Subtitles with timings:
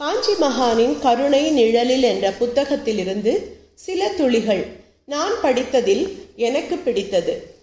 [0.00, 3.38] காஞ்சி மகானின் கருணை நிழலில் என்ற புத்தகத்திலிருந்து
[3.74, 4.66] சில துளிகள்
[5.06, 7.54] நான் படித்ததில் எனக்கு பிடித்தது.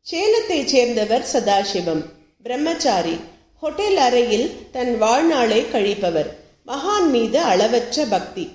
[0.00, 2.02] சேலத்தைச் சேர்ந்தவர் சதாசிவம்.
[2.42, 3.16] பிரம்மச்சாரி.
[3.60, 6.30] ஹோட்டல் அறையில் தன் வாழ்நாளை கழிப்பவர்.
[6.66, 8.48] மகான் மீது அளவற்ற பக்தி.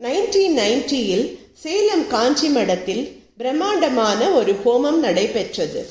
[0.00, 5.86] நைன்டீன் நைன்டியில் சேலம் காஞ்சி மடத்தில் பிரம்மாண்டமான ஒரு ஹோமம் நடைபெற்றது.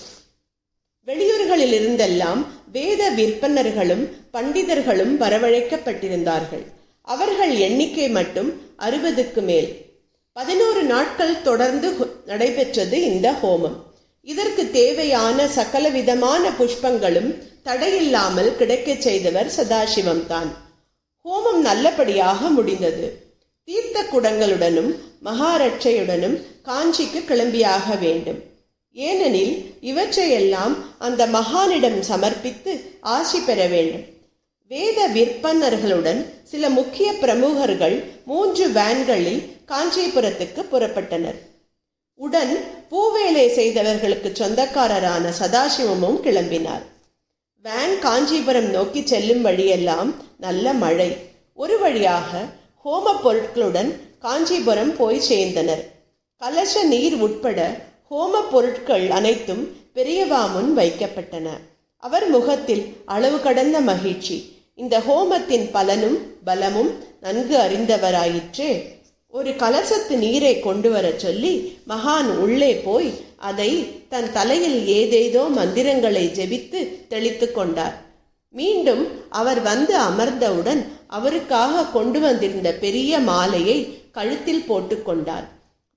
[1.06, 4.04] வெளியூர்களில் இருந்தெல்லாம் வேத விற்பனர்களும்
[4.34, 6.64] பண்டிதர்களும் வரவழைக்கப்பட்டிருந்தார்கள்.
[7.02, 8.49] அவர்கள் எண்ணிக்கை மட்டும்
[8.80, 9.70] அறுபதுக்கு மேல்.
[10.34, 11.90] பதினோரு நாட்கள் தொடர்ந்து
[12.26, 13.76] நடைபெற்றது இந்த ஹோமம்.
[14.22, 17.32] இதற்கு தேவையான சகலவிதமான புஷ்பங்களும்
[17.66, 20.49] தடையில்லாமல் கிடைக்கச் செய்தவர் சதாசிவம் தான்.
[21.26, 23.08] ஹோமம் நல்லபடியாக முடிந்தது.
[23.63, 24.91] தீர்த்த குடங்களுடனும்
[25.24, 28.41] மகாரட்சையுடனும் காஞ்சிக்கு கிளம்பியாக வேண்டும்.
[28.94, 34.04] ஏனெனில் இவற்றையெல்லாம் அந்த மகானிடம் சமர்ப்பித்து ஆசி பெற வேண்டும்.
[34.68, 41.40] வேத விற்பனர்களுடன் சில முக்கிய பிரமுகர்கள் மூன்று வேன்களில் காஞ்சிபுரத்துக்கு புறப்பட்டனர்.
[42.16, 42.58] உடன்
[42.91, 46.84] பூவேலை செய்தவர்களுக்கு சொந்தக்காரரான சதாசிவமும் கிளம்பினார்.
[47.62, 51.18] வேன் காஞ்சிபுரம் நோக்கி செல்லும் வழியெல்லாம் நல்ல மழை.
[51.54, 52.41] ஒரு வழியாக
[52.85, 55.84] ஹோம பொருட்களுடன் காஞ்சிபுரம் போய் சேர்ந்தனர்.
[56.41, 57.80] கலச நீர் உட்பட
[58.14, 59.62] ஹோம பொருட்கள் அனைத்தும்
[59.96, 61.48] பெரியவா முன் வைக்கப்பட்டன.
[61.98, 64.38] அவர் முகத்தில் அளவு கடந்த மகிழ்ச்சி.
[64.75, 66.91] இந்த ஹோமத்தின் பலனும் பலமும்
[67.22, 68.68] நன்கு அறிந்தவராயிற்று.
[69.28, 71.53] ஒரு கலசத்து நீரை கொண்டு வரச் சொல்லி
[71.88, 73.72] மகான் உள்ளே போய் அதை
[74.09, 77.96] தன் தலையில் ஏதேதோ மந்திரங்களை ஜெபித்து தெளித்து கொண்டார்.
[78.50, 83.80] மீண்டும் அவர் வந்து அமர்ந்தவுடன் அவருக்காக கொண்டு வந்திருந்த பெரிய மாலையை
[84.12, 85.47] கழுத்தில் போட்டுக்கொண்டார்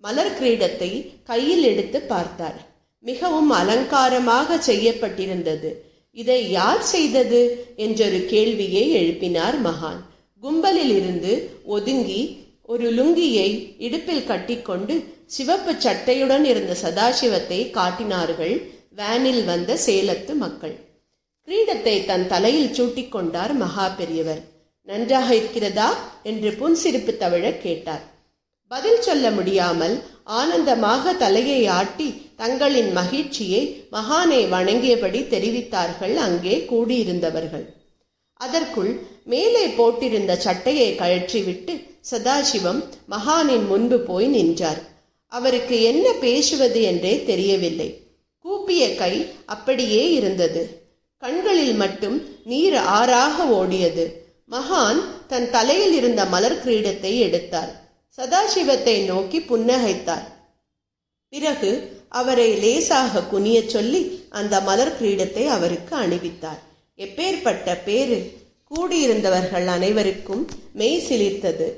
[0.07, 0.91] மலர் கிரீடத்தை
[1.25, 2.59] கையில் எடுத்து பார்த்தார்.
[3.05, 5.71] மிகவும் அலங்காரமாக செய்யப்பட்டிருந்தது.
[6.17, 7.41] இதை யார் செய்தது?
[7.77, 10.01] என்றொரு கேள்வியை எழுப்பினார் மகான்.
[10.43, 11.33] கும்பலில் இருந்து
[11.65, 12.23] ஒதுங்கி
[12.63, 13.49] ஒரு லுங்கியை
[13.79, 14.95] இடுப்பில் கட்டிக்கொண்டு
[15.27, 18.55] சிவப்பு சட்டையுடன் இருந்த சதாசிவத்தை காட்டினார்கள்
[18.97, 20.77] வேனில் வந்த சேலத்து மக்கள்.
[21.49, 24.43] கிரீடத்தை தன் தலையில் சூட்டிக் கொண்டார் மகா பெரியவர்.
[24.89, 25.89] நன்றாக இருக்கிறதா?
[26.23, 28.05] என்று புன்சிரிப்பு தவிழ கேட்டார்.
[28.69, 32.07] பதில் சொல்ல முடியாமல் ஆனந்தமாக தலையை ஆட்டி
[32.37, 37.67] தங்களின் மகிழ்ச்சியை மகானை வணங்கியபடி தெரிவித்தார்கள் அங்கே கூடியிருந்தவர்கள்.
[38.41, 41.75] அதற்குள் மேலே போட்டிருந்த சட்டையை கழற்றிவிட்டு
[42.11, 44.83] சதாசிவம் மகானின் முன்பு போய் நின்றார்.
[45.33, 47.89] அவருக்கு என்ன பேசுவது என்றே தெரியவில்லை.
[48.39, 50.63] கூப்பிய கை அப்படியே இருந்தது.
[51.19, 54.07] கண்களில் மட்டும் நீர் ஆறாக ஓடியது.
[54.51, 57.73] மகான் தன் தலையில் இருந்த மலர் கிரீடத்தை எடுத்தார்.
[58.19, 60.27] சதாசிவத்தை நோக்கி புன்னகைத்தார்.
[61.29, 61.71] பிறகு
[62.09, 66.61] அவரை லேசாக குனியச் சொல்லி அந்த மலர் கிரீடத்தை அவருக்கு அணிவித்தார்.
[66.99, 68.19] எப்பேற்பட்ட பேரு
[68.71, 71.69] கூடியிருந்தவர்கள் அனைவருக்கும் மெய் சிலிர்த்தது.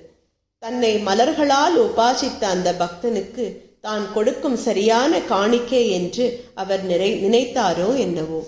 [0.59, 3.44] தன்னை மலர்களால் உபாசித்த அந்த பக்தனுக்கு
[3.81, 8.41] தான் கொடுக்கும் சரியான காணிக்கை என்று அவர் நிறை நினைத்தாரோ என்னவோ.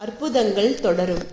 [0.00, 1.24] அற்புதங்கள் தொடரும்.